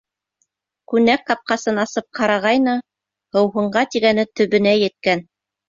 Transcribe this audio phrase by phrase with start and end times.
[0.93, 2.75] Күнәк ҡапҡасын асып ҡарағайны—
[3.39, 5.27] һыуһынға тигәне төбөнә еткән...